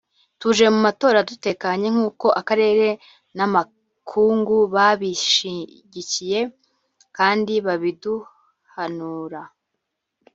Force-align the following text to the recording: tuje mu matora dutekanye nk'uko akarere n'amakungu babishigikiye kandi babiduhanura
tuje 0.39 0.65
mu 0.73 0.79
matora 0.87 1.19
dutekanye 1.29 1.87
nk'uko 1.93 2.27
akarere 2.39 2.87
n'amakungu 3.37 4.57
babishigikiye 4.73 6.39
kandi 7.17 7.53
babiduhanura 7.65 9.41